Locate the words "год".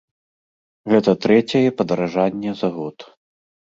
2.83-2.97